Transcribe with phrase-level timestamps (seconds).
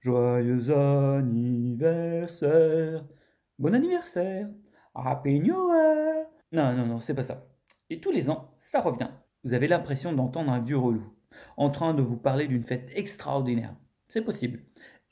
[0.00, 3.04] Joyeux anniversaire.
[3.58, 4.48] Bon anniversaire.
[4.94, 6.26] Happy New Year.
[6.52, 7.46] Non, non, non, c'est pas ça.
[7.90, 9.10] Et tous les ans, ça revient.
[9.44, 11.04] Vous avez l'impression d'entendre un vieux relou
[11.58, 13.74] en train de vous parler d'une fête extraordinaire.
[14.08, 14.60] C'est possible.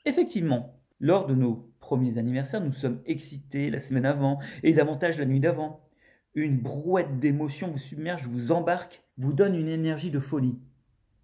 [0.05, 5.25] Effectivement, lors de nos premiers anniversaires, nous sommes excités la semaine avant et davantage la
[5.25, 5.87] nuit d'avant.
[6.33, 10.57] Une brouette d'émotions vous submerge, vous embarque, vous donne une énergie de folie.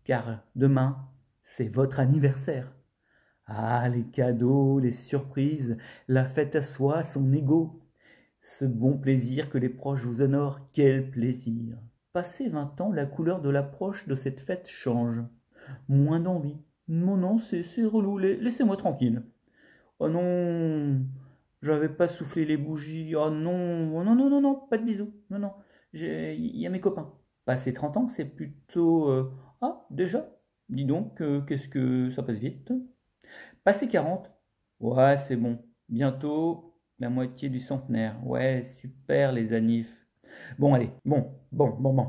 [0.04, 1.10] Car demain,
[1.42, 2.75] c'est votre anniversaire.
[3.48, 5.77] Ah, les cadeaux, les surprises,
[6.08, 7.81] la fête à soi, son ego.
[8.41, 11.77] Ce bon plaisir que les proches vous honorent, quel plaisir.
[12.13, 15.22] Passé vingt ans, la couleur de l'approche de cette fête change.
[15.89, 16.58] Moins d'envie.
[16.88, 19.23] Non, non, c'est relou, laissez-moi tranquille.
[20.00, 21.02] Oh non,
[21.62, 23.16] j'avais pas soufflé les bougies.
[23.16, 25.14] Oh non, oh non, non, non, non, pas de bisous.
[25.30, 25.53] Non, non,
[25.94, 27.14] il y a mes copains.
[27.45, 29.09] Passé 30 ans, c'est plutôt...
[29.09, 29.31] Euh,
[29.62, 30.31] ah, déjà
[30.70, 32.72] Dis donc, euh, qu'est-ce que ça passe vite?
[33.63, 34.31] Passé 40
[34.80, 35.59] Ouais, c'est bon.
[35.89, 38.16] Bientôt, la moitié du centenaire.
[38.25, 40.05] Ouais, super les anifs.
[40.59, 42.08] Bon, allez, bon, bon, bon, bon.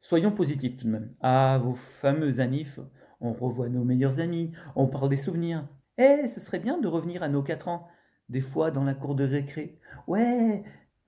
[0.00, 1.14] Soyons positifs tout de même.
[1.20, 2.78] Ah, vos fameux anifs,
[3.20, 5.66] on revoit nos meilleurs amis, on parle des souvenirs.
[5.98, 7.88] Eh, ce serait bien de revenir à nos quatre ans,
[8.28, 9.78] des fois dans la cour de récré.
[10.06, 10.62] Ouais,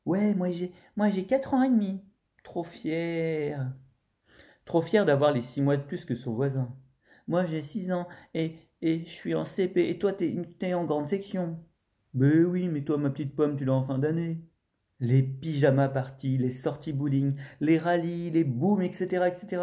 [0.07, 2.01] ouais, moi j'ai, moi j'ai quatre ans et demi.
[2.43, 3.73] Trop fier.
[4.65, 6.75] Trop fier d'avoir les six mois de plus que son voisin.
[7.29, 10.85] Moi j'ai six ans et, et je suis en CP et toi t'es, es en
[10.85, 11.59] grande section.
[12.15, 14.39] Ben oui, mais toi ma petite pomme tu l'as en fin d'année.
[15.01, 19.63] Les pyjamas parties, les sorties bowling, les rallyes, les booms, etc., etc.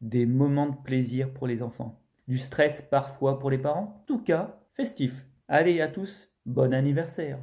[0.00, 2.02] Des moments de plaisir pour les enfants.
[2.28, 5.26] Du stress parfois pour les parents, en tout cas festif.
[5.48, 7.38] Allez à tous, bon anniversaire